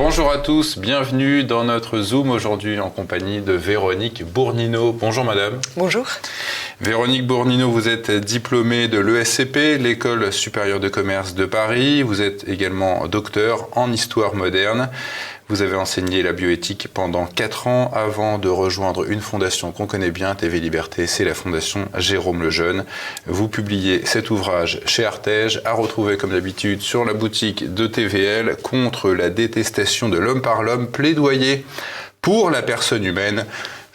[0.00, 4.92] Bonjour à tous, bienvenue dans notre Zoom aujourd'hui en compagnie de Véronique Bournino.
[4.92, 5.60] Bonjour madame.
[5.76, 6.06] Bonjour.
[6.80, 12.04] Véronique Bournino, vous êtes diplômée de l'ESCP, l'École supérieure de commerce de Paris.
[12.04, 14.88] Vous êtes également docteur en histoire moderne.
[15.48, 20.12] Vous avez enseigné la bioéthique pendant 4 ans avant de rejoindre une fondation qu'on connaît
[20.12, 22.84] bien, TV Liberté, c'est la fondation Jérôme Lejeune.
[23.26, 28.56] Vous publiez cet ouvrage chez Artege, à retrouver comme d'habitude sur la boutique de TVL
[28.62, 31.64] contre la détestation de l'homme par l'homme, plaidoyer
[32.22, 33.46] pour la personne humaine.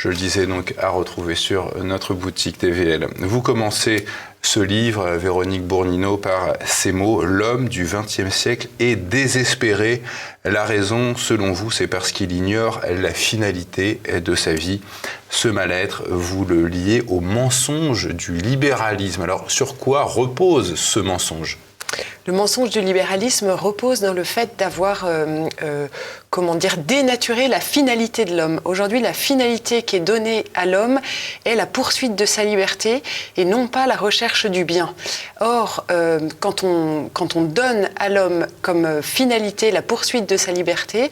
[0.03, 3.07] Je le disais donc à retrouver sur notre boutique TVL.
[3.19, 4.03] Vous commencez
[4.41, 10.01] ce livre, Véronique Bournino, par ces mots L'homme du XXe siècle est désespéré.
[10.43, 14.81] La raison, selon vous, c'est parce qu'il ignore la finalité de sa vie.
[15.29, 19.21] Ce mal-être, vous le liez au mensonge du libéralisme.
[19.21, 21.57] Alors, sur quoi repose ce mensonge?
[22.25, 25.87] Le mensonge du libéralisme repose dans le fait d'avoir, euh, euh,
[26.33, 28.59] comment dire, dénaturé la finalité de l'homme.
[28.65, 30.99] Aujourd'hui, la finalité qui est donnée à l'homme
[31.45, 33.03] est la poursuite de sa liberté
[33.37, 34.95] et non pas la recherche du bien.
[35.41, 40.51] Or, euh, quand, on, quand on donne à l'homme comme finalité la poursuite de sa
[40.51, 41.11] liberté,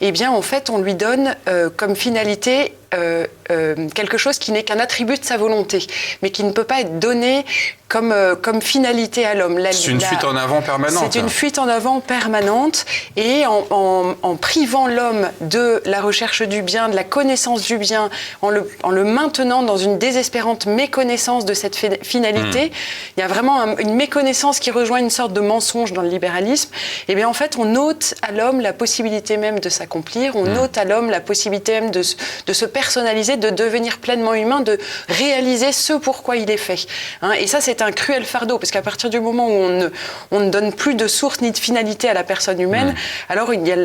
[0.00, 1.34] eh bien, en fait, on lui donne
[1.76, 5.86] comme finalité euh, euh, quelque chose qui n'est qu'un attribut de sa volonté,
[6.22, 7.44] mais qui ne peut pas être donné
[7.88, 9.60] comme, euh, comme finalité à l'homme.
[9.70, 11.04] C'est une fuite en avant permanente.
[11.12, 12.84] C'est une fuite en avant permanente,
[13.16, 18.10] et en, en, privant l'homme de la recherche du bien, de la connaissance du bien,
[18.42, 22.72] en le, en le maintenant dans une désespérante méconnaissance de cette finalité, hmm.
[23.16, 26.68] il y a vraiment une méconnaissance qui rejoint une sorte de mensonge dans le libéralisme.
[27.08, 30.44] Et eh bien en fait, on ôte à l'homme la possibilité même de s'accomplir, on
[30.44, 30.58] hmm.
[30.58, 32.02] ôte à l'homme la possibilité même de,
[32.46, 36.86] de se personnaliser, de devenir pleinement humain, de réaliser ce pourquoi il est fait.
[37.22, 37.32] Hein.
[37.32, 39.88] et ça, c'est un cruel fardeau, parce qu'à partir du moment où on ne,
[40.30, 43.32] on ne donne plus de source ni de finalité à la personne humaine, mmh.
[43.32, 43.76] alors il n'y a,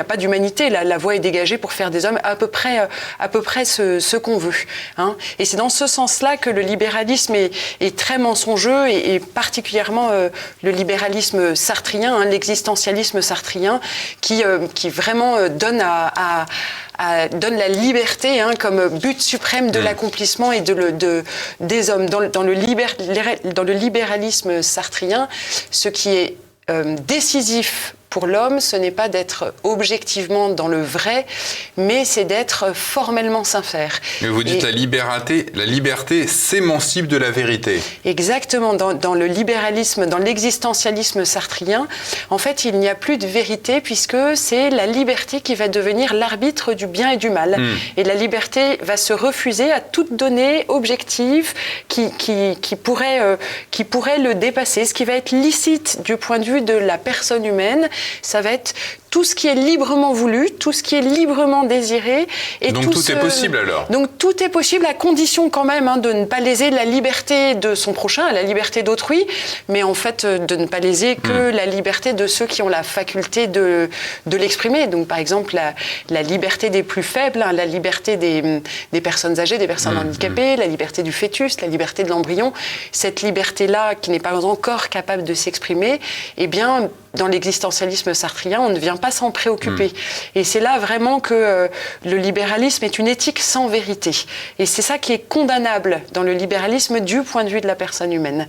[0.00, 0.70] a, pas d'humanité.
[0.70, 2.86] La, la, voie est dégagée pour faire des hommes à peu près, euh,
[3.18, 4.54] à peu près ce, ce qu'on veut.
[4.96, 5.16] Hein.
[5.38, 7.50] Et c'est dans ce sens-là que le libéralisme est,
[7.80, 10.28] est très mensongeux, et, particulièrement euh,
[10.62, 13.80] le libéralisme sartrien, hein, l'existentialisme sartrien,
[14.20, 16.46] qui, euh, qui vraiment donne à, à
[17.28, 19.84] donne la liberté hein, comme but suprême de mm.
[19.84, 21.24] l'accomplissement et de, le, de,
[21.60, 22.08] des hommes.
[22.08, 22.56] Dans, dans, le
[23.44, 25.28] dans, le libéralisme sartrien,
[25.70, 26.36] ce qui est
[26.70, 31.26] euh, décisif pour l'homme, ce n'est pas d'être objectivement dans le vrai,
[31.76, 34.00] mais c'est d'être formellement sincère.
[34.22, 37.80] Mais vous dites la liberté, la liberté s'émancipe de la vérité.
[38.04, 38.74] Exactement.
[38.74, 41.86] Dans, le libéralisme, dans l'existentialisme sartrien,
[42.30, 46.14] en fait, il n'y a plus de vérité puisque c'est la liberté qui va devenir
[46.14, 47.56] l'arbitre du bien et du mal.
[47.58, 47.76] Hmm.
[47.96, 51.52] Et la liberté va se refuser à toute donnée objective
[51.88, 53.36] qui, qui, qui pourrait, euh,
[53.70, 54.84] qui pourrait le dépasser.
[54.84, 57.88] Ce qui va être licite du point de vue de la personne humaine,
[58.22, 58.74] ça va être
[59.16, 62.26] tout ce qui est librement voulu, tout ce qui est librement désiré.
[62.60, 65.96] Et donc tout, est possible alors Donc tout est possible à condition quand même hein,
[65.96, 69.26] de ne pas léser la liberté de son prochain, la liberté d'autrui,
[69.70, 71.56] mais en fait euh, de ne pas léser que hmm.
[71.56, 73.88] la liberté de ceux qui ont la faculté de,
[74.26, 74.86] de l'exprimer.
[74.86, 75.74] Donc par exemple la,
[76.10, 78.60] la, liberté des plus faibles, hein, la liberté des,
[78.92, 80.08] des, personnes âgées, des personnes hmm.
[80.08, 82.52] handicapées, la liberté du fœtus, la liberté de l'embryon.
[82.92, 86.00] Cette liberté-là qui n'est pas encore capable de s'exprimer,
[86.36, 87.28] eh bien dans
[88.14, 89.88] sartrien, on ne vient pas s'en préoccuper.
[89.88, 90.38] Hmm.
[90.38, 91.68] Et c'est là vraiment que euh,
[92.04, 94.12] le libéralisme est une éthique sans vérité.
[94.58, 97.76] Et c'est ça qui est condamnable dans le libéralisme du point de vue de la
[97.76, 98.46] personne humaine.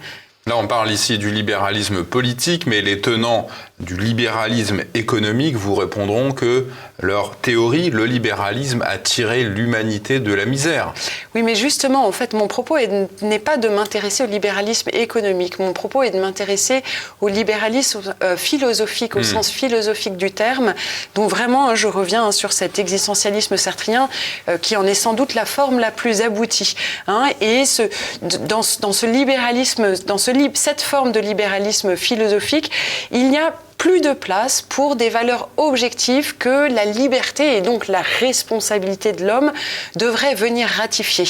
[0.48, 3.48] Là, on parle ici du libéralisme politique, mais les tenants
[3.80, 6.66] du libéralisme économique vous répondront que
[7.00, 10.96] leur théorie, le libéralisme, a tiré l'humanité de la misère.
[11.36, 12.78] Oui, mais justement, en fait, mon propos
[13.22, 15.60] n'est pas de m'intéresser au libéralisme économique.
[15.60, 16.82] Mon propos est de m'intéresser
[17.22, 19.24] au libéralisme euh, philosophique, au hmm.
[19.24, 20.74] sens philosophique du terme,
[21.14, 24.10] dont vraiment je reviens sur cet existentialisme sartrien,
[24.50, 26.76] euh, qui en est sans doute la forme la plus aboutie.
[27.06, 27.30] Hein.
[27.42, 27.84] et ce,
[28.22, 32.72] dans, ce libéralisme, dans ce, cette forme de libéralisme philosophique,
[33.12, 37.88] il n'y a plus de place pour des valeurs objectives que la liberté et donc
[37.88, 39.52] la responsabilité de l'homme
[39.96, 41.26] devraient venir ratifier.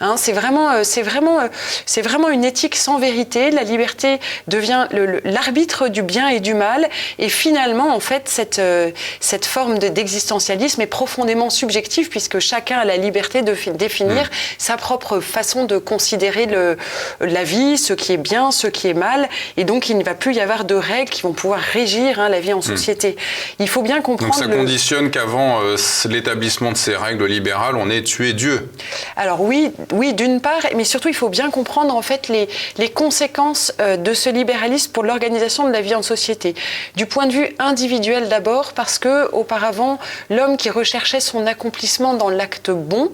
[0.00, 1.48] Hein, c'est vraiment, euh, c'est vraiment, euh,
[1.86, 3.50] c'est vraiment une éthique sans vérité.
[3.50, 4.18] La liberté
[4.48, 4.88] devient
[5.24, 6.88] l'arbitre du bien et du mal,
[7.18, 8.90] et finalement, en fait, cette, euh,
[9.20, 14.28] cette forme d'existentialisme est profondément subjective puisque chacun a la liberté de définir mmh.
[14.58, 16.76] sa propre façon de considérer le,
[17.20, 20.14] la vie, ce qui est bien, ce qui est mal, et donc il ne va
[20.14, 22.62] plus y avoir de règles qui vont pouvoir régir hein, la vie en hmm.
[22.62, 23.16] société.
[23.58, 24.34] Il faut bien comprendre.
[24.34, 25.76] Donc ça conditionne qu'avant euh,
[26.08, 28.68] l'établissement de ces règles libérales, on ait tué Dieu.
[29.16, 32.48] Alors oui, oui, d'une part, mais surtout il faut bien comprendre en fait les,
[32.78, 36.54] les conséquences euh, de ce libéralisme pour l'organisation de la vie en société.
[36.96, 39.98] Du point de vue individuel d'abord, parce que auparavant,
[40.30, 43.10] l'homme qui recherchait son accomplissement dans l'acte bon,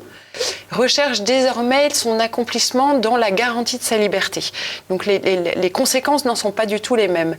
[0.71, 4.45] recherche désormais son accomplissement dans la garantie de sa liberté.
[4.91, 7.37] Donc les, conséquences n'en sont pas du tout les mêmes.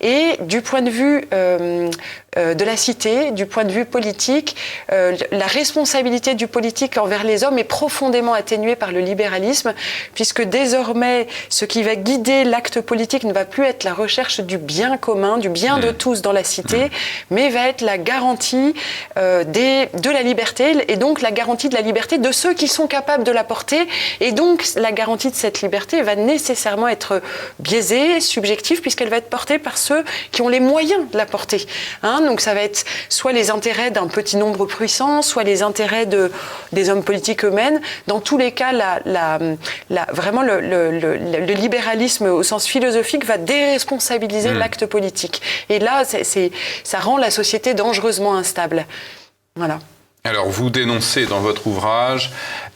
[0.00, 1.90] Et du point de vue euh,
[2.36, 4.54] de la cité, du point de vue politique,
[4.92, 9.74] euh, la responsabilité du politique envers les hommes est profondément atténuée par le libéralisme,
[10.14, 14.58] puisque désormais, ce qui va guider l'acte politique ne va plus être la recherche du
[14.58, 15.94] bien commun, du bien de mmh.
[15.94, 16.90] tous dans la cité, mmh.
[17.30, 18.74] mais va être la garantie
[19.16, 22.86] des, de la liberté, et donc la garantie de la liberté de ceux qui sont
[22.86, 23.88] capables de la porter.
[24.20, 27.22] Et donc, la garantie de cette liberté va nécessairement être
[27.58, 31.66] biaisée, subjective, puisqu'elle va être portée par ceux qui ont les moyens de la porter.
[32.02, 32.19] Hein.
[32.20, 36.30] Donc, ça va être soit les intérêts d'un petit nombre puissant, soit les intérêts de,
[36.72, 37.80] des hommes politiques eux-mêmes.
[38.06, 44.50] Dans tous les cas, la, la, vraiment, le, le, libéralisme au sens philosophique va déresponsabiliser
[44.50, 44.58] mmh.
[44.58, 45.42] l'acte politique.
[45.68, 48.86] Et là, ça rend la société dangereusement instable.
[49.56, 49.78] Voilà.
[50.22, 52.30] Alors, vous dénoncez dans votre ouvrage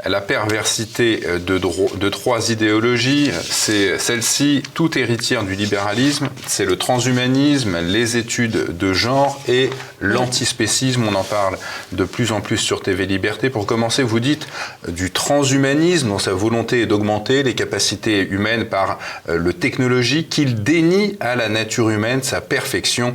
[0.06, 3.30] la perversité de, de trois idéologies.
[3.42, 9.68] C'est celle-ci, toute héritière du libéralisme, c'est le transhumanisme, les études de genre et
[10.00, 11.04] l'antispécisme.
[11.06, 11.58] On en parle
[11.92, 13.50] de plus en plus sur TV Liberté.
[13.50, 14.48] Pour commencer, vous dites
[14.88, 18.98] du transhumanisme, dont sa volonté est d'augmenter les capacités humaines par
[19.28, 23.14] euh, le technologie, qu'il dénie à la nature humaine sa perfection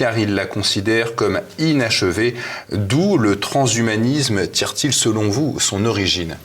[0.00, 2.34] car il la considère comme inachevée.
[2.72, 6.38] D'où le transhumanisme tire-t-il selon vous son origine?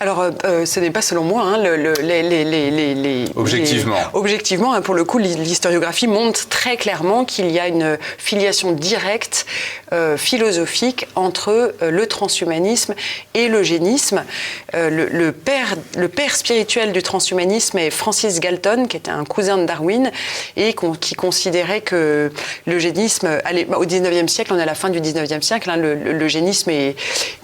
[0.00, 1.42] Alors, euh, euh, ce n'est pas selon moi.
[1.42, 3.96] Hein, les, objectivement.
[4.14, 9.46] objectivement, hein, pour le coup, l'historiographie montre très clairement qu'il y a une filiation directe
[9.92, 12.94] euh, philosophique entre le transhumanisme
[13.34, 14.24] et l'eugénisme.
[14.72, 19.66] Le, père, le père spirituel du transhumanisme est Francis Galton, qui était un cousin de
[19.66, 20.10] Darwin
[20.56, 22.32] et qui considérait que
[22.66, 23.28] l'eugénisme,
[23.76, 26.70] au 19e siècle, on est à la fin du 19e siècle, hein, l'eugénisme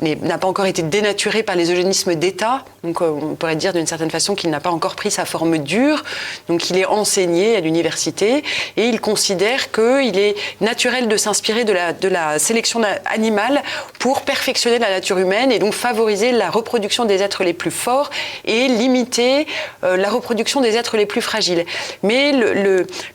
[0.00, 2.65] n'a pas encore été dénaturé par les eugénismes d'État.
[2.85, 5.59] Donc euh, on pourrait dire d'une certaine façon qu'il n'a pas encore pris sa forme
[5.59, 6.03] dure.
[6.49, 8.45] Donc il est enseigné à l'université
[8.77, 13.63] et il considère qu'il est naturel de s'inspirer de la, de la sélection animale
[13.99, 18.11] pour perfectionner la nature humaine et donc favoriser la reproduction des êtres les plus forts
[18.45, 19.47] et limiter
[19.85, 21.65] euh, la reproduction des êtres les plus fragiles.
[22.03, 22.33] Mais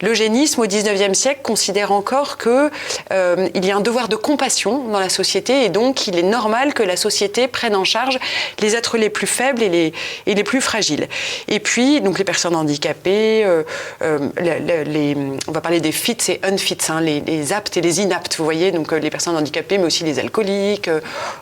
[0.01, 2.69] l'eugénisme le, au 19e siècle considère encore qu'il
[3.11, 6.23] euh, il y a un devoir de compassion dans la société et donc il est
[6.23, 8.19] normal que la société prenne en charge
[8.59, 9.93] les êtres les plus faibles et les,
[10.25, 11.07] les plus fragiles.
[11.47, 13.63] Et puis, donc les personnes handicapées, euh,
[14.01, 18.43] euh, on va parler des fits et unfits, hein, les, aptes et les inaptes, vous
[18.43, 20.70] voyez, donc les personnes handicapées, mais aussi les alcooliques,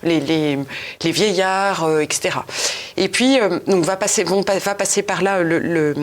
[0.04, 2.40] les, les, vieillards, etc.
[2.98, 5.94] Et puis, donc va passer, vont, va passer par là le,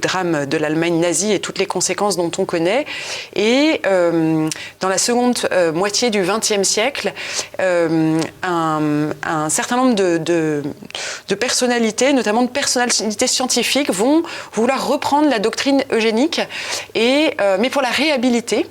[0.00, 2.86] drame de l'Allemagne nazie et toutes les conséquences dont on connaît.
[3.34, 7.12] Et dans la seconde moitié du XXe siècle,
[7.58, 10.62] un, certain nombre de,
[11.34, 14.22] personnalités, notamment de personnalités scientifiques, vont
[14.52, 16.40] vouloir reprendre la doctrine eugénique,
[16.96, 18.66] euh, mais pour la réhabiliter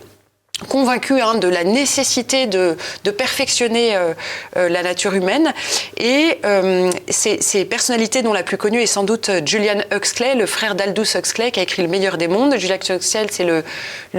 [0.68, 2.76] convaincu hein, de la nécessité de,
[3.18, 4.14] perfectionner euh,
[4.58, 5.54] euh, la nature humaine.
[5.98, 10.76] Et euh, ces, personnalités dont la plus connue est sans doute Julian Huxley, le frère
[10.76, 12.56] d'Aldous Huxley, qui a écrit Le meilleur des mondes.
[12.58, 13.64] Julian Huxley, c'est le,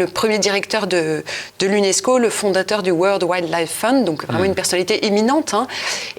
[0.07, 1.25] premier directeur de,
[1.61, 4.47] l'UNESCO, le fondateur du World Wildlife Fund, donc vraiment mm.
[4.47, 5.55] une personnalité éminente.
[5.55, 5.66] Hein.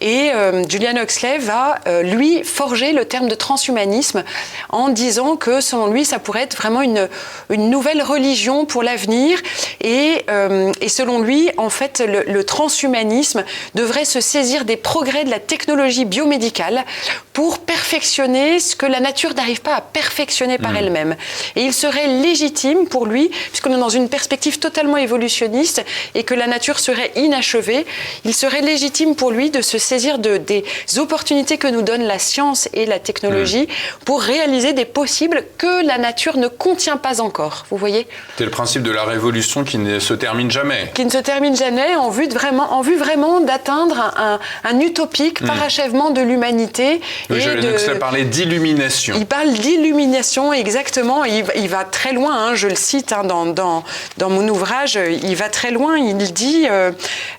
[0.02, 0.32] Et
[0.68, 4.24] Julian Huxley va, lui, forger le terme de transhumanisme
[4.70, 7.08] en disant que, selon lui, ça pourrait être vraiment une,
[7.50, 9.40] une nouvelle religion pour l'avenir
[9.82, 13.44] et euh, et, selon lui, en fait, le, transhumanisme
[13.74, 16.84] devrait se saisir des progrès de la technologie biomédicale
[17.32, 20.78] pour perfectionner ce que la nature n'arrive pas à perfectionner par mmh.
[20.78, 21.16] elle-même.
[21.56, 25.84] Et il serait légitime pour lui, puisqu'on est dans une perspective totalement évolutionniste
[26.16, 27.86] et que la nature serait inachevée,
[28.26, 30.64] il serait légitime pour lui de se saisir de, des
[30.98, 34.04] opportunités que nous donne la science et la technologie mmh.
[34.06, 37.66] pour réaliser des possibles que la nature ne contient pas encore.
[37.70, 38.08] Vous voyez?
[38.38, 40.92] C'est le principe de la révolution qui n'est ne se termine jamais.
[40.94, 44.80] Qui ne se termine jamais en vue, de vraiment, en vue vraiment d'atteindre un, un,
[44.80, 45.48] utopique hmm.
[45.48, 47.02] parachèvement de l'humanité.
[47.30, 47.98] Oui, je de...
[47.98, 49.16] parler d'illumination.
[49.18, 51.24] Il parle d'illumination, exactement.
[51.26, 53.84] Il, il, va très loin, hein, je le cite hein, dans, dans,
[54.18, 55.98] dans, mon ouvrage, il va très loin.
[55.98, 56.92] Il dit euh,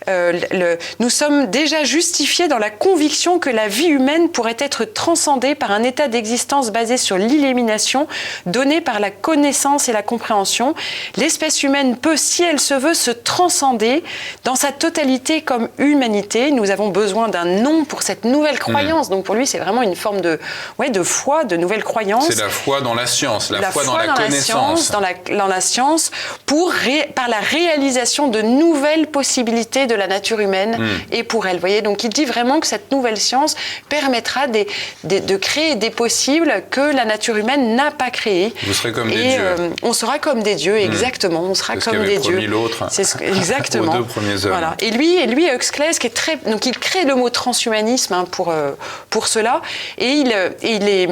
[0.09, 4.85] euh, le, Nous sommes déjà justifiés dans la conviction que la vie humaine pourrait être
[4.85, 8.07] transcendée par un état d'existence basé sur l'illumination
[8.47, 10.75] donnée par la connaissance et la compréhension.
[11.17, 14.05] L'espèce humaine peut, si elle se veut, se transcender
[14.45, 16.51] dans sa totalité comme humanité.
[16.51, 19.09] Nous avons besoin d'un nom pour cette nouvelle croyance.
[19.09, 20.39] Donc pour lui, c'est vraiment une forme de,
[20.79, 22.27] ouais, de foi, de nouvelle croyance.
[22.29, 24.91] C'est la foi dans la science, la, foi, dans la connaissance.
[24.91, 26.11] dans, la, dans la science,
[26.47, 26.73] pour
[27.15, 31.15] par la réalisation de nouvelles possibilités de la nature humaine hmm.
[31.15, 31.59] et pour elle.
[31.59, 33.57] Voyez, donc il dit vraiment que cette nouvelle science
[33.89, 34.67] permettra des,
[35.05, 38.53] de créer des possibles que la nature humaine n'a pas créés.
[38.67, 39.41] Vous serez comme des dieux.
[39.41, 40.91] Euh, on sera comme des dieux, hmm.
[40.93, 41.41] exactement.
[41.43, 42.34] On sera comme des dieux.
[42.41, 42.91] L'autre.
[42.91, 43.93] Ce, exactement.
[43.95, 44.53] Aux deux premiers hommes.
[44.53, 44.75] Voilà.
[44.81, 48.25] Et lui, et lui, Huxley, qui est très, donc il crée le mot transhumanisme hein,
[48.31, 48.73] pour euh,
[49.11, 49.63] pour cela,
[49.99, 51.09] et il, il est,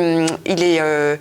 [0.47, 1.17] il est, euh,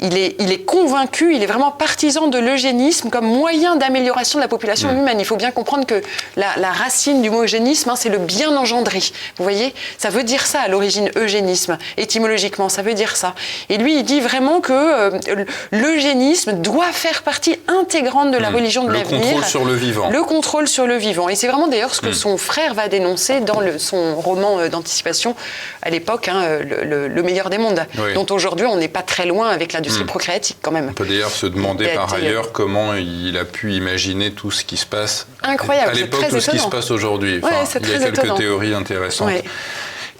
[0.00, 4.42] il est, il est convaincu, il est vraiment partisan de l'eugénisme comme moyen d'amélioration de
[4.42, 4.98] la population hmm.
[4.98, 5.20] humaine.
[5.20, 6.02] Il faut bien comprendre que
[6.36, 9.00] la, la racine du mot eugénisme, hein, c'est le bien engendré.
[9.36, 13.34] Vous voyez, ça veut dire ça à l'origine eugénisme, étymologiquement, ça veut dire ça.
[13.68, 18.54] Et lui, il dit vraiment que euh, l'eugénisme doit faire partie intégrante de la hmm.
[18.54, 19.41] religion de l'avenir.
[19.42, 20.10] Contrôle sur le vivant.
[20.10, 21.28] Le contrôle sur le vivant.
[21.28, 22.14] Et c'est vraiment d'ailleurs ce que hmm.
[22.14, 25.34] son frère va dénoncer dans le, son roman euh, d'anticipation
[25.82, 29.48] à l'époque, hein, euh, le, meilleur des mondes, dont aujourd'hui on n'est pas très loin
[29.48, 30.88] avec l'industrie procréatique quand même.
[30.90, 34.76] On peut d'ailleurs se demander par ailleurs comment il a pu imaginer tout ce qui
[34.76, 37.40] se passe Incroyable, à l'époque, tout ce qui se passe aujourd'hui.
[37.40, 39.30] il y a quelques théories intéressantes.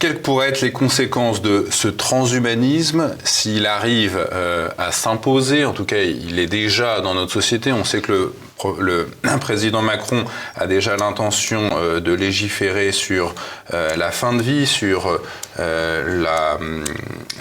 [0.03, 5.65] Quelles pourraient être les conséquences de ce transhumanisme s'il arrive euh, à s'imposer?
[5.65, 7.73] En tout cas, il est déjà dans notre société.
[7.73, 8.35] On sait que le
[8.79, 9.09] le
[9.41, 10.25] président Macron
[10.57, 13.35] a déjà l'intention euh, de légiférer sur
[13.73, 15.19] euh, la fin de vie, sur
[15.59, 16.25] euh,
[16.61, 16.85] hum,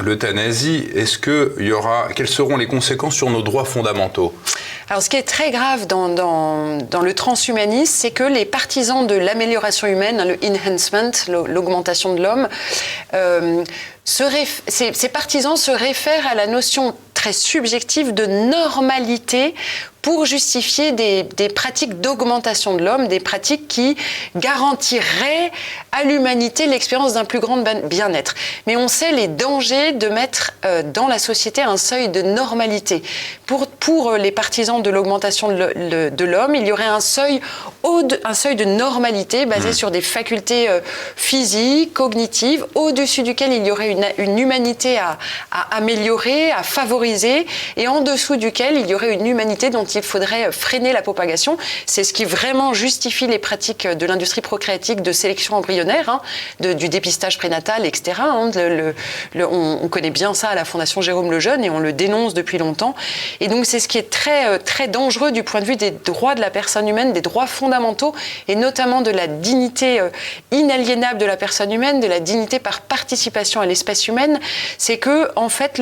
[0.04, 0.88] l'euthanasie.
[0.96, 4.34] Est-ce que y aura, quelles seront les conséquences sur nos droits fondamentaux?
[4.92, 9.88] Alors, ce qui est très grave dans, le transhumanisme, c'est que les partisans de l'amélioration
[9.88, 11.12] humaine, le enhancement,
[11.48, 12.50] l'augmentation de l'homme,
[14.04, 19.54] ces, ces, partisans se réfèrent à la notion très subjective de normalité
[20.02, 23.96] pour justifier des, pratiques d'augmentation de l'homme, des pratiques qui
[24.36, 25.52] garantiraient
[25.92, 28.34] à l'humanité l'expérience d'un plus grand bien-être.
[28.66, 33.04] Mais on sait les dangers de mettre euh, dans la société un seuil de normalité.
[33.52, 37.42] Pour, pour les partisans de l'augmentation de l'homme, il y aurait un seuil,
[38.24, 39.74] un seuil de normalité basé mmh.
[39.74, 40.80] sur des facultés euh,
[41.18, 45.18] physiques, cognitives, au-dessus duquel il y aurait une, une humanité à,
[45.52, 50.02] à améliorer, à favoriser, et en dessous duquel il y aurait une humanité dont il
[50.02, 51.58] faudrait freiner la propagation.
[51.86, 56.22] C'est ce qui vraiment justifie les pratiques de l'industrie procréatique de sélection embryonnaire, hein,
[56.74, 58.22] du dépistage prénatal, etc.
[58.22, 58.52] Hein.
[59.36, 62.96] on, connaît bien ça à la Fondation Jérôme Lejeune et on le dénonce depuis longtemps.
[63.42, 65.90] Et donc c'est ce qui est très, euh, très dangereux du point de vue des
[65.90, 68.14] droits de la personne humaine, des droits fondamentaux
[68.48, 70.10] et notamment de la dignité euh,
[70.52, 74.40] inaliénable de la personne humaine, de la dignité par participation à l'espèce humaine.
[74.78, 75.82] C'est que en fait,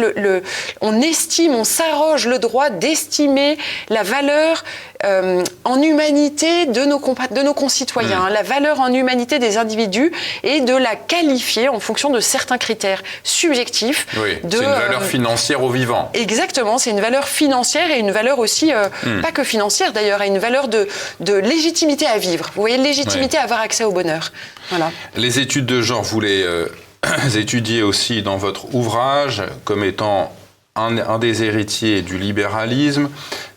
[0.80, 3.58] on estime, on s'arroge le droit d'estimer
[3.90, 4.64] la valeur
[5.06, 8.34] euh, en humanité de nos, de nos concitoyens, mm.
[8.34, 10.12] la valeur en humanité des individus
[10.44, 14.08] et de la qualifier en fonction de certains critères subjectifs.
[14.18, 16.12] Oui, c'est une valeur euh, financière au vivant.
[16.14, 19.22] Exactement, c'est une valeur financière et une valeur aussi, euh, mm.
[19.22, 20.86] pas que financière d'ailleurs, une valeur de,
[21.22, 22.52] de, légitimité à vivre.
[22.56, 24.34] Vous voyez, légitimité à avoir accès au bonheur.
[24.70, 24.92] Voilà.
[25.16, 26.46] Les études de genre, vous les
[27.38, 30.34] étudiez aussi dans votre ouvrage comme étant
[30.80, 33.10] un, des héritiers du libéralisme.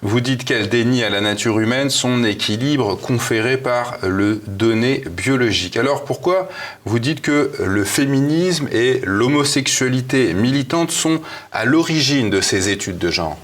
[0.03, 5.77] Vous dites qu'elle dénie à la nature humaine son équilibre conféré par le donné biologique.
[5.77, 6.49] Alors pourquoi
[6.85, 11.21] vous dites que le féminisme et l'homosexualité militante sont
[11.53, 13.39] à l'origine de ces études de genre?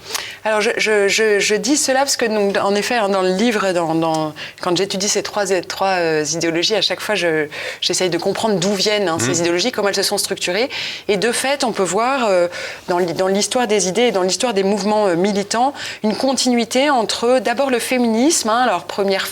[0.44, 2.24] Alors je, dis cela parce que,
[2.58, 6.80] en effet, hein, dans le livre, dans, quand j'étudie ces trois, trois euh, idéologies, à
[6.80, 9.40] chaque fois, j'essaye de comprendre d'où viennent hein, ces mmh.
[9.40, 10.70] idéologies, comment elles se sont structurées.
[11.08, 12.48] Et de fait, on peut voir euh,
[12.88, 15.72] dans, l'histoire des idées et dans l'histoire des mouvements euh, militants
[16.02, 19.28] une continuité entre d'abord le féminisme, hein, alors première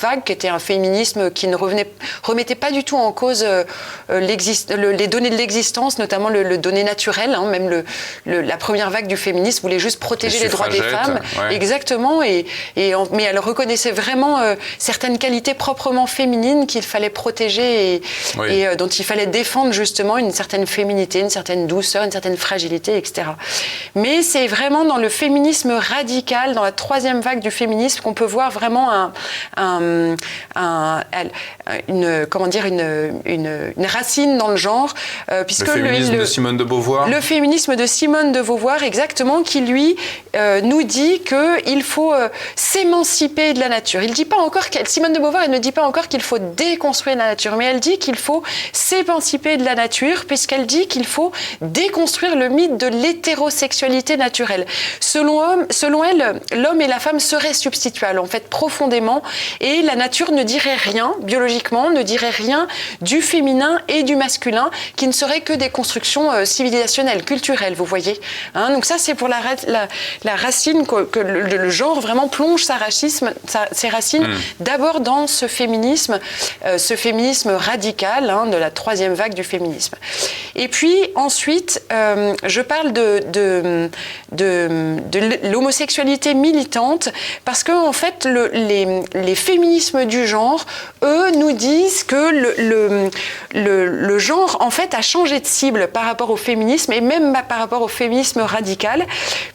[0.00, 1.90] vague, qui était un féminisme qui ne revenait,
[2.22, 3.44] remettait pas du tout en cause
[4.08, 7.36] les données de l'existence, notamment le, donné naturel.
[7.50, 7.84] même le,
[8.40, 11.20] la première vague du féminisme voulait juste protéger les droits des femmes.
[11.50, 12.22] Exactement.
[12.22, 18.02] Et, et mais elle reconnaissait vraiment euh, certaines qualités proprement féminines qu'il fallait protéger et,
[18.48, 22.36] et euh, dont il fallait défendre justement une certaine féminité, une certaine douceur, une certaine
[22.36, 23.28] fragilité, etc.
[23.94, 28.24] Mais c'est vraiment dans le féminisme radical, dans la troisième vague du féminisme qu'on peut
[28.24, 29.12] voir vraiment un,
[29.56, 30.14] un,
[30.56, 31.00] un,
[31.88, 34.94] une, comment dire, une, une, une, racine dans le genre.
[35.30, 39.42] Euh, puisque le féminisme de Simone de Beauvoir Le féminisme de Simone de Beauvoir, exactement,
[39.42, 39.96] qui lui
[40.36, 44.02] euh, nous dit qu'il faut euh, s'émanciper de la nature.
[44.02, 47.16] Il dit pas encore Simone de Beauvoir, elle ne dit pas encore qu'il faut déconstruire
[47.16, 51.32] la nature, mais elle dit qu'il faut s'émanciper de la nature, puisqu'elle dit qu'il faut
[51.60, 53.59] déconstruire le mythe de l'hétérosexualité
[54.16, 54.66] naturelle.
[55.00, 59.22] Selon, selon elle, l'homme et la femme seraient substituables, en fait, profondément,
[59.60, 62.66] et la nature ne dirait rien, biologiquement, ne dirait rien
[63.00, 67.84] du féminin et du masculin, qui ne seraient que des constructions euh, civilisationnelles, culturelles, vous
[67.84, 68.20] voyez.
[68.54, 68.72] Hein.
[68.72, 73.32] donc ça, c'est pour la, la, racine que, le, genre vraiment plonge sa racisme,
[73.72, 74.38] ses racines hmm.
[74.60, 76.18] d'abord dans ce féminisme,
[76.64, 79.94] euh, ce féminisme radical hein, de la troisième vague du féminisme.
[80.56, 82.92] Et puis ensuite, euh, je parle
[84.32, 87.10] de, l'homosexualité militante
[87.44, 88.50] parce que en fait, le,
[89.14, 90.66] les, féminismes du genre,
[91.02, 93.10] eux, nous disent que le,
[93.54, 97.36] le, le, genre en fait a changé de cible par rapport au féminisme et même
[97.48, 99.06] par rapport au féminisme radical,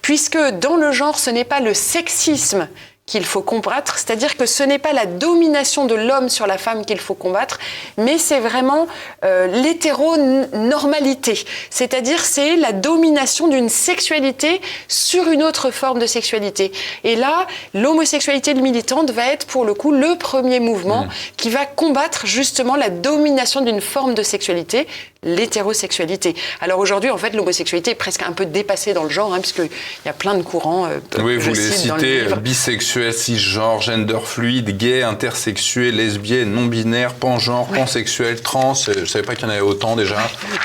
[0.01, 2.67] puisque dans le genre, ce n'est pas le sexisme
[3.05, 6.85] qu'il faut combattre, c'est-à-dire que ce n'est pas la domination de l'homme sur la femme
[6.85, 7.59] qu'il faut combattre,
[7.97, 8.87] mais c'est vraiment
[9.23, 16.71] euh, l'hétéronormalité, c'est-à-dire c'est la domination d'une sexualité sur une autre forme de sexualité.
[17.03, 17.45] Et là,
[17.75, 21.09] l'homosexualité militante va être pour le coup le premier mouvement mmh.
[21.37, 24.87] qui va combattre justement la domination d'une forme de sexualité
[25.25, 26.35] l'hétérosexualité.
[26.61, 29.69] Alors aujourd'hui, en fait, l'homosexualité est presque un peu dépassée dans le genre, hein, puisqu'il
[30.05, 30.85] y a plein de courants.
[30.85, 38.41] Euh, oui, vous les citez, bisexuel, cisgenre, gender fluide, gay, intersexué, lesbienne, non-binaire, pangenre, pansexuel,
[38.41, 38.73] trans.
[38.87, 40.17] Euh, je ne savais pas qu'il y en avait autant déjà.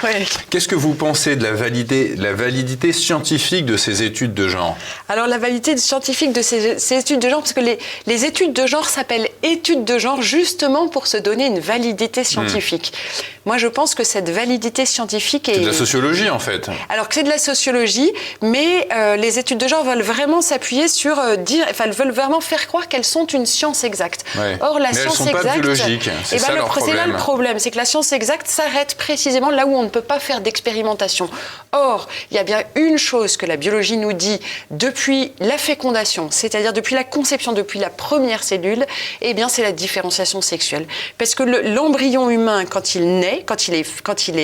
[0.50, 4.76] Qu'est-ce que vous pensez de la, validité, la validité scientifique de ces études de genre?
[5.08, 8.66] Alors la validité scientifique de ces, études de genre, parce que les, les études de
[8.66, 12.92] genre s'appellent études de genre justement pour se donner une validité scientifique.
[12.92, 13.40] Hmm.
[13.46, 14.49] Moi, je pense que cette validité
[14.84, 15.50] scientifique.
[15.52, 16.70] C'est de la sociologie en fait.
[16.88, 18.10] Alors que c'est de la sociologie,
[18.42, 22.10] mais euh, les études de genre veulent vraiment s'appuyer sur euh, dire, enfin, elles veulent
[22.12, 24.24] vraiment faire croire qu'elles sont une science exacte.
[24.60, 26.10] Or, la science exacte, pas biologique.
[26.24, 29.74] C'est eh ben, là le problème, c'est que la science exacte s'arrête précisément là où
[29.74, 31.28] on ne peut pas faire d'expérimentation.
[31.72, 34.40] Or, il y a bien une chose que la biologie nous dit
[34.70, 38.86] depuis la fécondation, c'est-à-dire depuis la conception, depuis la première cellule,
[39.20, 40.86] eh bien, c'est la différenciation sexuelle.
[41.18, 44.39] Parce que l'embryon humain, quand il naît, quand il est, quand il est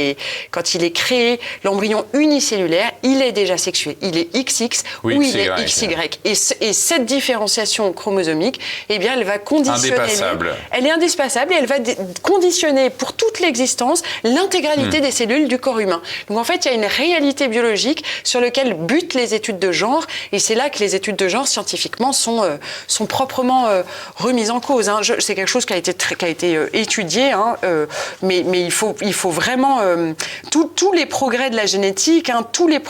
[0.51, 3.97] quand il est créé, l'embryon unicellulaire, il est déjà sexué.
[4.03, 5.89] Il est XX ou, il est XY.
[6.25, 9.97] Et, et, cette différenciation chromosomique, eh bien, elle va conditionner.
[9.97, 10.55] Indépassable.
[10.71, 11.77] Elle est indispensable et elle va
[12.23, 15.03] conditionner pour toute l'existence l'intégralité hmm.
[15.03, 16.03] des cellules du corps humain.
[16.29, 19.73] Donc en fait, il y a une réalité biologique sur laquelle butent les études de
[19.73, 23.83] genre et c'est là que les études de genre scientifiquement sont, euh, sont proprement euh,
[24.17, 24.89] remises en cause.
[24.89, 25.01] Hein.
[25.19, 27.57] C'est quelque chose qui a été, qui a été euh, étudié, hein,
[28.23, 30.13] mais, mais il, faut, il faut vraiment euh,
[30.51, 32.81] tous les progrès de la génétique, hein, tous, les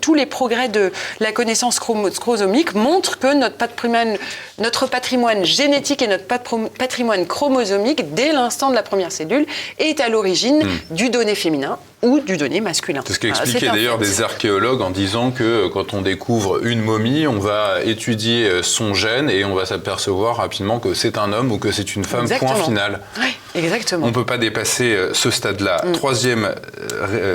[0.00, 4.16] tous les progrès de la connaissance chromosomique montrent que notre patrimoine,
[4.58, 9.46] notre patrimoine génétique et notre patrimoine chromosomique, dès l'instant de la première cellule,
[9.78, 10.94] est à l'origine hmm.
[10.94, 13.02] du donné féminin ou du donné masculin.
[13.06, 17.26] C'est ce qu'expliquaient d'ailleurs des archéologues en disant que euh, quand on découvre une momie,
[17.26, 21.50] on va étudier euh, son gène et on va s'apercevoir rapidement que c'est un homme
[21.52, 23.00] ou que c'est une femme, point final.
[23.18, 24.04] Oui, exactement.
[24.04, 25.82] On ne peut pas dépasser euh, ce stade-là.
[25.86, 25.92] Mm.
[25.92, 26.54] Troisième,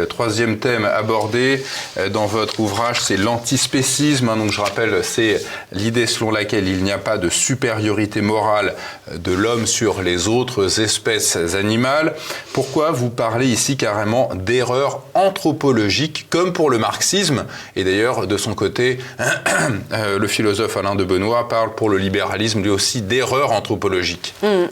[0.10, 1.64] troisième thème abordé
[2.12, 4.30] dans votre ouvrage, c'est l'antispécisme.
[4.30, 4.38] Hein.
[4.38, 8.76] donc je rappelle, c'est l'idée selon laquelle il n'y a pas de supériorité morale
[9.16, 12.14] de l'homme sur les autres espèces animales.
[12.54, 17.46] Pourquoi vous parlez ici carrément d'erreurs anthropologiques, comme pour le marxisme.
[17.78, 18.98] Et d'ailleurs, de son côté,
[19.94, 24.34] euh, le philosophe Alain de Benoît parle pour le libéralisme lui aussi d'erreurs anthropologiques.
[24.44, 24.66] Mm.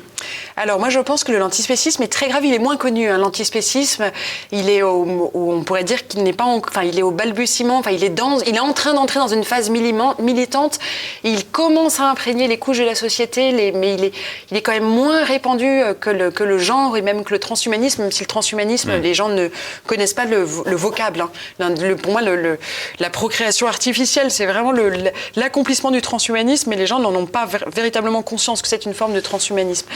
[0.57, 3.07] Alors moi je pense que l'antispécisme est très grave, il est moins connu.
[3.09, 3.17] Hein.
[3.17, 4.11] L'antispécisme,
[4.51, 7.91] il est au, on pourrait dire qu'il n'est pas, enfin il est au balbutiement, enfin
[7.91, 10.79] il est dans, il est en train d'entrer dans une phase militante.
[11.23, 14.13] Il commence à imprégner les couches de la société, les, mais il est,
[14.51, 17.33] il est quand même moins répandu euh, que le, que le genre et même que
[17.33, 18.01] le transhumanisme.
[18.01, 19.49] Même si le transhumanisme, les gens ne
[19.85, 21.25] connaissent pas le, vocable.
[21.59, 21.73] Hein.
[22.01, 22.57] pour moi, le,
[22.99, 24.73] la procréation artificielle, c'est vraiment
[25.35, 29.13] l'accomplissement du transhumanisme, et les gens n'en ont pas véritablement conscience que c'est une forme
[29.13, 29.87] de transhumanisme.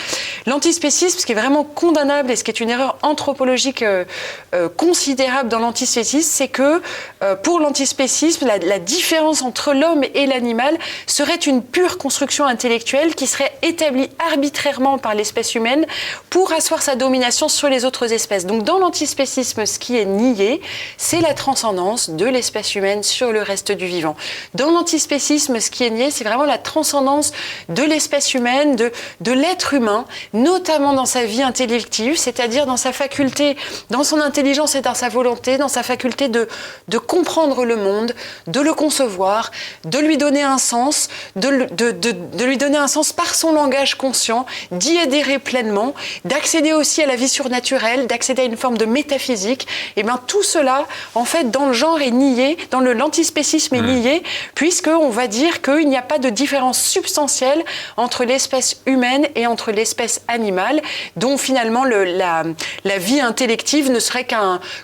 [0.45, 4.05] L'antispécisme, ce qui est vraiment condamnable et ce qui est une erreur anthropologique euh,
[4.53, 6.81] euh, considérable dans l'antispécisme, c'est que
[7.21, 13.15] euh, pour l'antispécisme, la, la, différence entre l'homme et l'animal serait une pure construction intellectuelle
[13.15, 15.85] qui serait établie arbitrairement par l'espèce humaine
[16.29, 18.45] pour asseoir sa domination sur les autres espèces.
[18.45, 20.61] Donc dans l'antispécisme, ce qui est nié,
[20.97, 24.15] c'est la transcendance de l'espèce humaine sur le reste du vivant.
[24.53, 27.31] Dans l'antispécisme, ce qui est nié, c'est vraiment la transcendance
[27.69, 32.93] de l'espèce humaine, de, de l'être humain, notamment dans sa vie intellective, c'est-à-dire dans sa
[32.93, 33.57] faculté,
[33.89, 36.47] dans son intelligence et dans sa volonté, dans sa faculté de,
[36.87, 38.13] de comprendre le monde,
[38.47, 39.51] de le concevoir,
[39.85, 43.95] de lui donner un sens, de, de, de lui donner un sens par son langage
[43.95, 45.93] conscient, d'y adhérer pleinement,
[46.25, 49.52] d'accéder aussi à la vie surnaturelle, d'accéder à une forme de métaphysique.
[49.95, 50.85] Et bien tout cela,
[51.15, 53.99] en fait, dans le genre est nié, dans le l'antispécisme est mmh.
[53.99, 54.23] nié,
[54.55, 57.63] puisqu'on va dire qu'il n'y a pas de différence substantielle
[57.97, 60.81] entre l'espèce humaine et entre l'espèce animale,
[61.15, 62.43] dont finalement le, la,
[62.83, 64.27] la, vie intellective ne serait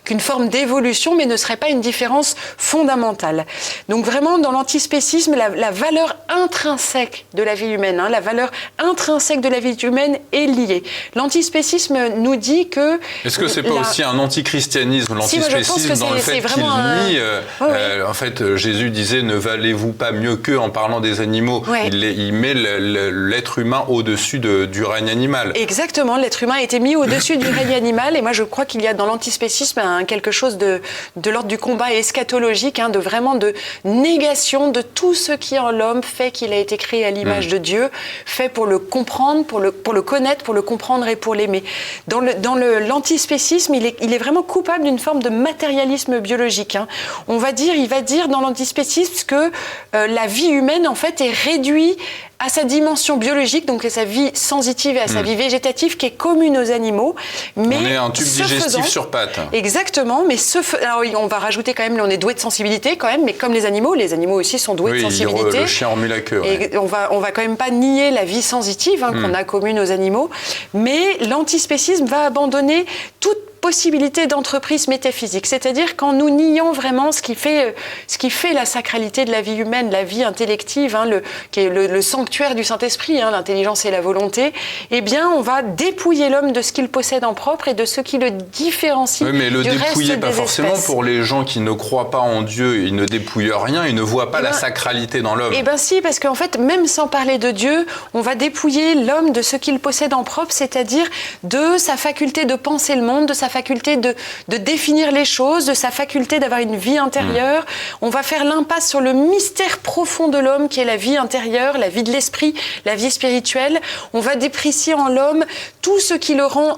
[0.04, 3.46] qu'une forme d'évolution, mais ne serait pas une différence fondamentale.
[3.88, 8.52] Donc vraiment, dans l'antispécisme, la, la, valeur intrinsèque de la vie humaine, hein, la valeur
[8.78, 10.84] intrinsèque de la vie humaine est liée.
[11.16, 13.00] L'antispécisme nous dit que...
[13.26, 14.20] Est-ce que c'est pas aussi un
[14.60, 17.18] antichristianisme, l'antispécisme, si, dans le fait qu'il nie...
[17.18, 17.74] Euh, oui, oui.
[17.74, 21.64] Euh, en fait, Jésus disait, ne valez-vous pas mieux qu'eux en parlant des animaux?
[21.68, 21.80] Oui.
[21.88, 25.52] il, il, met l'être humain au-dessus de, du règne animal.
[25.56, 28.82] Exactement, l'être humain a été mis au-dessus du règne animal et moi je crois qu'il
[28.82, 30.82] y a dans l'antispécisme hein, quelque chose de,
[31.16, 33.54] de l'ordre du combat eschatologique, hein, de vraiment de
[33.86, 37.52] négation de tout ce qui en l'homme fait qu'il a été créé à l'image mmh.
[37.52, 37.90] de Dieu,
[38.26, 41.64] fait pour le comprendre, pour le, pour le connaître, pour le comprendre et pour l'aimer.
[42.08, 46.76] Dans le dans l'antispécisme, il est, il est vraiment coupable d'une forme de matérialisme biologique.
[46.76, 46.88] Hein.
[47.28, 49.52] On va dire, il va dire dans l'antispécisme que
[49.96, 51.98] euh, la vie humaine en fait est réduite
[52.40, 55.26] à sa dimension biologique, donc à sa vie sensitive et à sa mmh.
[55.26, 57.16] vie végétative qui est commune aux animaux.
[57.58, 59.40] Mais on est un tube digestif faisant, sur pattes.
[59.52, 63.08] Exactement, mais ce, alors on va rajouter quand même, on est doué de sensibilité quand
[63.08, 65.60] même, mais comme les animaux, les animaux aussi sont doués oui, de sensibilité.
[65.60, 66.42] Le chien remue la queue.
[66.46, 69.22] Et on va, on va quand même pas nier la vie sensitive hein, mmh.
[69.22, 70.30] qu'on a commune aux animaux,
[70.74, 72.86] mais l'antispécisme va abandonner
[73.20, 77.76] toute possibilité d'entreprise métaphysique, c'est-à-dire quand nous nions vraiment ce qui fait,
[78.08, 81.62] ce qui fait la sacralité de la vie humaine, la vie intellective, hein, le, qui
[81.62, 84.54] est le, le sanctuaire du Saint-Esprit, hein, l'intelligence et la volonté,
[84.92, 88.02] eh bien, on va dépouiller l'homme de ce qu'il possède en propre et de ce
[88.02, 89.28] qui le différencie.
[89.30, 90.86] Oui, mais le du dépouiller, reste pas des forcément espèces.
[90.86, 94.02] pour les gens qui ne croient pas en Dieu, ils ne dépouillent rien, ils ne
[94.02, 95.54] voient pas Eh la ben, sacralité dans l'homme.
[95.56, 99.32] Eh bien si, parce qu'en fait, même sans parler de Dieu, on va dépouiller l'homme
[99.32, 101.06] de ce qu'il possède en propre, c'est-à-dire
[101.44, 104.16] de sa faculté de penser le monde, de sa faculté de,
[104.48, 107.64] de définir les choses, de sa faculté d'avoir une vie intérieure.
[107.64, 108.06] Mmh.
[108.06, 111.78] On va faire l'impasse sur le mystère profond de l'homme qui est la vie intérieure,
[111.78, 112.54] la vie de l'esprit,
[112.86, 113.82] la vie spirituelle.
[114.14, 115.46] On va déprécier en l'homme
[115.82, 116.78] tout ce qui le rend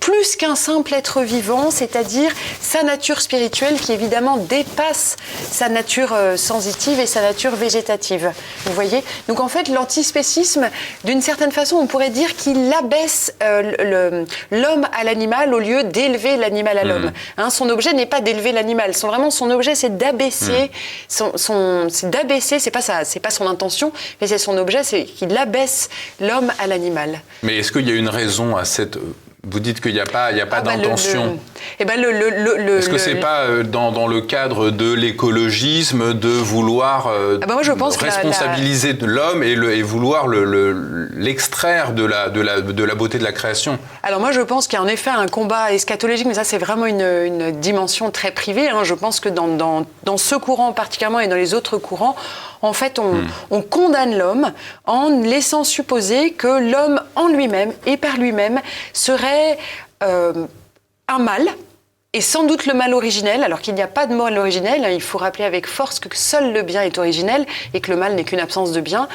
[0.00, 5.16] plus qu'un simple être vivant, c'est-à-dire sa nature spirituelle qui évidemment dépasse
[5.50, 8.32] sa nature euh, sensitive et sa nature végétative.
[8.64, 9.02] Vous voyez?
[9.28, 10.68] Donc en fait, l'antispécisme,
[11.04, 16.36] d'une certaine façon, on pourrait dire qu'il abaisse euh, l'homme à l'animal au lieu d'élever
[16.36, 17.06] l'animal à l'homme.
[17.06, 17.12] Mmh.
[17.38, 20.68] Hein, son objet n'est pas d'élever l'animal, son, vraiment son objet c'est d'abaisser, mmh.
[21.08, 24.82] son, son, c'est d'abaisser, c'est pas, sa, c'est pas son intention, mais c'est son objet,
[24.84, 25.88] c'est qu'il abaisse
[26.20, 27.20] l'homme à l'animal.
[27.42, 28.98] Mais est-ce qu'il y a une raison à cette
[29.50, 31.38] vous dites qu'il n'y a pas, il y a pas ah bah d'intention.
[31.80, 37.08] Eh ben Est-ce que c'est pas euh, dans, dans, le cadre de l'écologisme de vouloir
[37.08, 39.06] euh, ah bah moi je pense responsabiliser la...
[39.06, 43.78] l'homme et, et, vouloir l'extraire de, la, de, la, de la beauté de la création?
[44.02, 46.58] Alors moi je pense qu'il y a en effet un combat eschatologique, mais ça c'est
[46.58, 48.68] vraiment une, une, dimension très privée.
[48.68, 48.84] Hein.
[48.84, 52.16] Je pense que dans, dans, dans, ce courant particulièrement et dans les autres courants,
[52.62, 53.28] en fait on, hmm.
[53.50, 54.52] on condamne l'homme
[54.86, 58.60] en laissant supposer que l'homme en lui-même et par lui-même
[58.92, 59.58] serait
[60.02, 60.46] euh,
[61.08, 61.48] un mal,
[62.14, 65.02] et sans doute le mal originel, alors qu'il n'y a pas de mal originel, il
[65.02, 67.44] faut rappeler avec force que seul le bien est originel
[67.74, 69.08] et que le mal n'est qu'une absence de bien.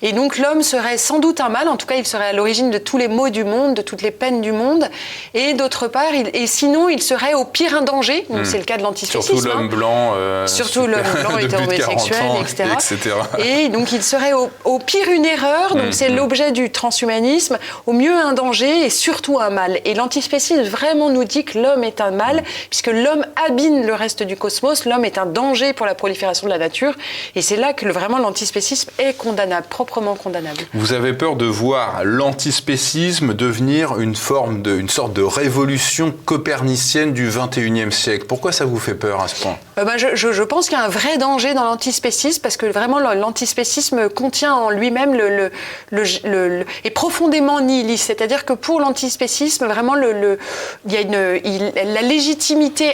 [0.00, 2.70] Et donc l'homme serait sans doute un mal, en tout cas il serait à l'origine
[2.70, 4.88] de tous les maux du monde, de toutes les peines du monde,
[5.34, 8.44] et d'autre part, il, et sinon il serait au pire un danger, donc mmh.
[8.46, 9.34] c'est le cas de l'antispécisme.
[9.34, 12.64] Surtout l'homme blanc, euh, surtout l'homme blanc hétérosexuel, etc.
[12.72, 13.16] etc.
[13.44, 15.92] Et donc il serait au, au pire une erreur, donc mmh.
[15.92, 19.80] c'est l'objet du transhumanisme, au mieux un danger et surtout un mal.
[19.84, 22.37] Et l'antispécisme vraiment nous dit que l'homme est un mal,
[22.70, 26.52] puisque l'homme abîme le reste du cosmos, l'homme est un danger pour la prolifération de
[26.52, 26.94] la nature,
[27.34, 30.58] et c'est là que le, vraiment l'antispécisme est condamnable, proprement condamnable.
[30.74, 37.12] Vous avez peur de voir l'antispécisme devenir une forme de, une sorte de révolution copernicienne
[37.12, 38.26] du 21e siècle.
[38.26, 39.58] Pourquoi ça vous fait peur à ce point?
[39.78, 42.56] Euh, bah, je, je, je, pense qu'il y a un vrai danger dans l'antispécisme, parce
[42.56, 45.50] que vraiment l'antispécisme contient en lui-même le, le,
[45.90, 48.06] le, le, est profondément nihiliste.
[48.06, 50.38] C'est-à-dire que pour l'antispécisme, vraiment, le,
[50.86, 52.27] il y a une, il, la légitimité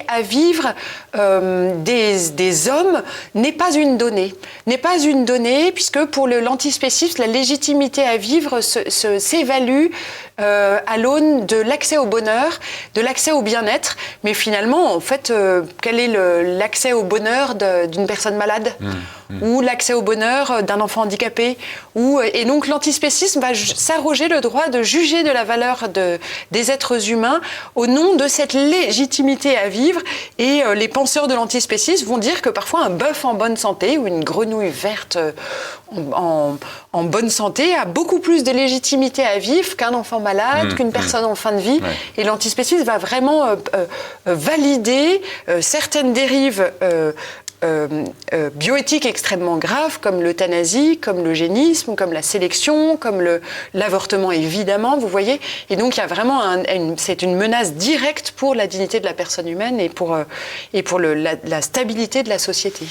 [0.08, 0.74] à vivre
[1.16, 3.02] euh, des, des, hommes
[3.34, 4.34] n'est pas une donnée.
[4.66, 9.86] N'est pas une donnée, puisque pour l'antispécisme, la légitimité à vivre s'évalue
[10.40, 12.58] euh, à l'aune de l'accès au bonheur,
[12.94, 13.96] de l'accès au bien-être.
[14.24, 16.08] Mais finalement, en fait, euh, quel est
[16.58, 18.72] l'accès au bonheur d'une personne malade?
[18.80, 18.90] Mmh,
[19.30, 19.42] mmh.
[19.42, 21.56] ou l'accès au bonheur d'un enfant handicapé
[21.94, 26.18] ou, Et donc l'antispécisme va s'arroger le droit de juger de la valeur de,
[26.50, 27.40] des êtres humains
[27.74, 30.00] au nom de cette légitimité à vivre.
[30.38, 33.98] Et euh, les penseurs de l'antispécisme vont dire que parfois un bœuf en bonne santé
[33.98, 35.32] ou une grenouille verte euh,
[36.12, 36.56] en,
[36.92, 40.88] en, bonne santé a beaucoup plus de légitimité à vivre qu'un enfant malade, mmh, qu'une
[40.88, 40.92] mmh.
[40.92, 41.80] personne en fin de vie.
[42.16, 43.56] Et l'antispécisme va vraiment euh,
[44.26, 45.22] valider
[45.60, 47.12] certaines dérives euh, euh,
[48.54, 53.24] bioéthiques extrêmement graves comme l'euthanasie, comme l'eugénisme, comme la sélection, comme
[53.72, 55.40] l'avortement évidemment, vous voyez.
[55.70, 56.42] Et donc il y a vraiment
[56.96, 60.24] c'est une menace directe pour la dignité de la personne humaine et pour, euh,
[60.72, 62.86] et pour la stabilité de la société.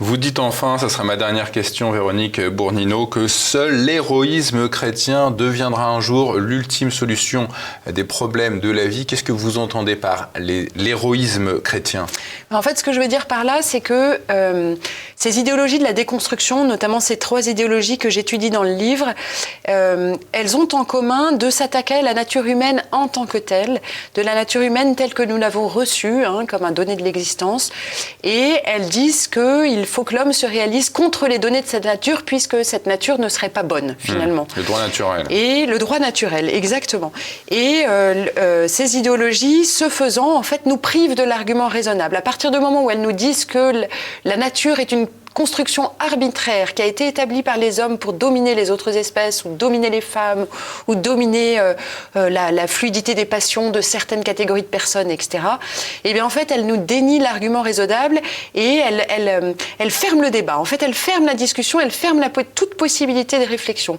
[0.00, 5.86] Vous dites enfin, ça sera ma dernière question, Véronique Bournino, que seul l'héroïsme chrétien deviendra
[5.86, 7.46] un jour l'ultime solution
[7.86, 9.06] des problèmes de la vie.
[9.06, 12.06] Qu'est-ce que vous entendez par l'héroïsme chrétien?
[12.50, 14.74] En fait, ce que je veux dire par là, c'est que euh,
[15.14, 19.14] ces idéologies de la déconstruction, notamment ces trois idéologies que j'étudie dans le livre,
[19.68, 23.80] euh, elles ont en commun de s'attaquer à la nature humaine en tant que telle,
[24.16, 27.70] de la nature humaine telle que nous l'avons reçue, hein, comme un donné de l'existence,
[28.24, 29.28] et elles disent
[29.62, 32.86] qu'il il faut que l'homme se réalise contre les données de cette nature, puisque cette
[32.86, 34.46] nature ne serait pas bonne, finalement.
[34.56, 35.26] le droit naturel.
[35.30, 37.12] Et le droit naturel, exactement.
[37.50, 42.16] Et euh, euh, ces idéologies, ce faisant, en fait, nous privent de l'argument raisonnable.
[42.16, 43.86] À partir du moment où elles nous disent que
[44.24, 48.54] la nature est une construction arbitraire qui a été établie par les hommes pour dominer
[48.54, 50.46] les autres espèces ou dominer les femmes
[50.86, 51.74] ou dominer euh,
[52.16, 55.42] euh, la, la, fluidité des passions de certaines catégories de personnes, etc.
[56.04, 58.20] Et eh bien en fait, elle nous dénie l'argument raisonnable
[58.54, 60.58] et elle, elle, euh, elle, ferme le débat.
[60.58, 63.98] En fait, elle ferme la discussion, elle ferme la, toute possibilité de réflexion.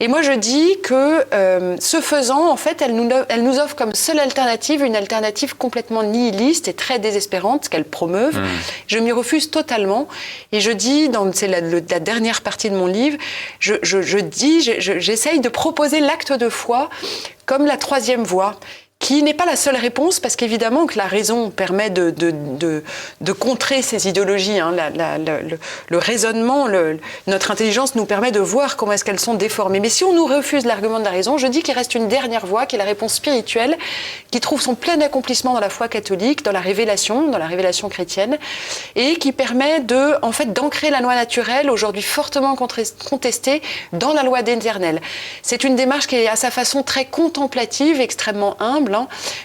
[0.00, 3.76] Et moi, je dis que euh, ce faisant, en fait, elle nous, elle nous, offre
[3.76, 8.36] comme seule alternative une alternative complètement nihiliste et très désespérante qu'elle promeuve.
[8.36, 8.46] Mmh.
[8.88, 10.08] Je m'y refuse totalement.
[10.52, 13.18] Et je dis, c'est la, la, dernière partie de mon livre,
[13.60, 16.90] je, je, je dis, j'essaye de proposer l'acte de foi
[17.46, 18.56] comme la troisième voie
[19.00, 22.82] qui n'est pas la seule réponse, parce qu'évidemment que la raison permet de, de, de,
[23.20, 24.58] de contrer ces idéologies.
[24.58, 24.72] Hein.
[24.72, 29.20] La, la, le, le, raisonnement, le, notre intelligence nous permet de voir comment est-ce qu'elles
[29.20, 29.80] sont déformées.
[29.80, 32.46] Mais si on nous refuse l'argument de la raison, je dis qu'il reste une dernière
[32.46, 33.76] voie, qui est la réponse spirituelle,
[34.30, 37.90] qui trouve son plein accomplissement dans la foi catholique, dans la révélation, dans la révélation
[37.90, 38.38] chrétienne,
[38.96, 43.60] et qui permet de, en fait, d'ancrer la loi naturelle, aujourd'hui fortement contestée,
[43.92, 45.02] dans la loi d'éternel.
[45.42, 48.83] C'est une démarche qui est à sa façon très contemplative, extrêmement humble,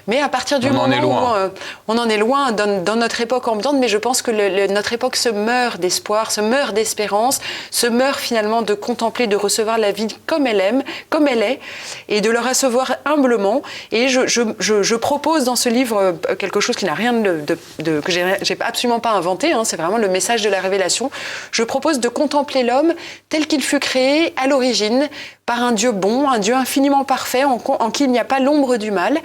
[0.08, 1.49] mais à partir du on moment en où euh,
[1.88, 4.67] on en est loin dans, dans, notre époque ambiante, mais je pense que le, le,
[4.67, 7.39] notre époque se meurt d'espoir, se meurt d'espérance,
[7.71, 11.60] se meurt finalement de contempler, de recevoir la vie comme elle aime, comme elle est,
[12.08, 13.62] et de le recevoir humblement.
[13.91, 17.13] Et je, je, je, je propose dans ce livre euh, quelque chose qui n'a rien
[17.13, 19.52] de, de, de que j'ai absolument pas inventé.
[19.52, 21.12] Hein, c'est vraiment le message de la révélation.
[21.52, 22.93] Je propose de contempler l'homme
[23.30, 25.10] tel qu'il fut créé à l'origine
[25.49, 27.57] par un Dieu bon, un Dieu infiniment parfait, en,
[27.89, 29.17] qui il n'y a pas l'ombre du mal,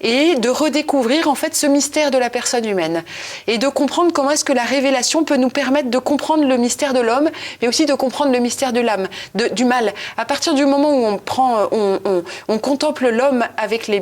[0.00, 3.04] et de redécouvrir en fait ce mystère de la personne humaine,
[3.46, 6.94] et de comprendre comment est-ce que la révélation peut nous permettre de comprendre le mystère
[6.94, 7.30] de l'homme,
[7.62, 9.06] mais aussi de comprendre le mystère de l'âme,
[9.52, 9.94] du mal.
[10.16, 14.00] À partir du moment où on prend, on, on, on contemple l'homme avec les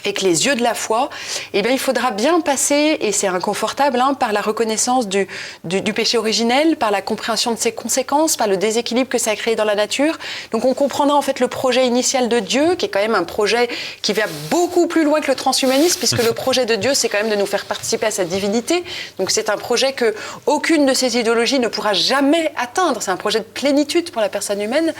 [0.00, 1.10] avec les yeux de la foi,
[1.52, 5.28] eh bien, il faudra bien passer, et c'est inconfortable, hein, par la reconnaissance du,
[5.64, 9.32] du, du, péché originel, par la compréhension de ses conséquences, par le déséquilibre que ça
[9.32, 10.18] a créé dans la nature.
[10.50, 13.24] Donc on comprendra en fait le projet initial de Dieu, qui est quand même un
[13.24, 13.68] projet
[14.02, 17.18] qui va beaucoup plus loin que le transhumanisme, puisque le projet de Dieu, c'est quand
[17.18, 18.82] même de nous faire participer à sa divinité.
[19.18, 20.14] Donc c'est un projet que
[20.46, 23.02] aucune de ces idéologies ne pourra jamais atteindre.
[23.02, 24.92] C'est un projet de plénitude pour la personne humaine.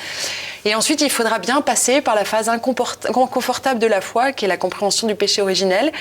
[0.64, 4.48] Et ensuite, il faudra bien passer par la phase inconfortable de la foi, qui est
[4.48, 5.92] la compréhension compréhension du péché originel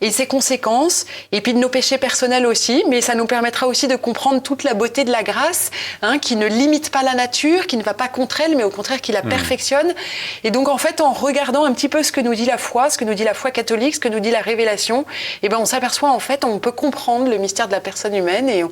[0.00, 3.86] et ses conséquences, et puis de nos péchés personnels aussi, mais ça nous permettra aussi
[3.86, 5.70] de comprendre toute la beauté de la grâce,
[6.02, 8.70] hein, qui ne limite pas la nature, qui ne va pas contre elle, mais au
[8.70, 9.28] contraire qui la mmh.
[9.28, 9.94] perfectionne.
[10.42, 12.90] Et donc en fait, en regardant un petit peu ce que nous dit la foi,
[12.90, 15.04] ce que nous dit la foi catholique, ce que nous dit la révélation,
[15.42, 18.48] eh ben on s'aperçoit en fait, on peut comprendre le mystère de la personne humaine,
[18.48, 18.64] et,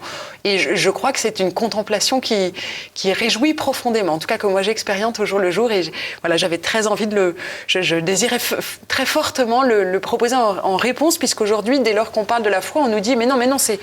[0.44, 2.52] et je, crois que c'est une contemplation qui,
[2.94, 5.82] qui réjouit profondément, en tout cas que moi j'expérimente au jour le jour, et
[6.20, 7.36] voilà, j'avais très envie de le,
[7.66, 8.38] je, désirais
[8.88, 9.06] très
[9.44, 13.00] le, proposer en, en réponse puisqu'aujourd'hui, dès lors qu'on parle de la foi, on nous
[13.00, 13.78] dit mais non, mais non, c'est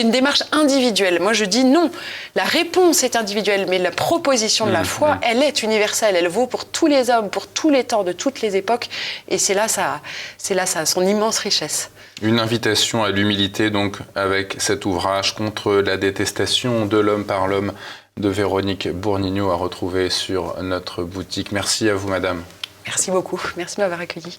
[0.00, 1.20] une démarche individuelle.
[1.20, 1.90] Moi, je dis non.
[2.34, 5.20] La réponse est individuelle, mais la proposition de la mmh, foi, mmh.
[5.22, 6.16] elle est universelle.
[6.16, 8.88] Elle vaut pour tous les hommes, pour tous les temps, de toutes les époques.
[9.28, 10.00] Et c'est là, ça,
[10.38, 11.90] c'est là ça, son immense richesse.
[12.22, 17.72] Une invitation à l'humilité, donc, avec cet ouvrage contre la détestation de l'homme par l'homme
[18.16, 21.50] de Véronique Bournignot à retrouver sur notre boutique.
[21.50, 22.42] Merci à vous, madame.
[22.86, 23.40] Merci beaucoup.
[23.56, 24.36] Merci de m'avoir accueilli.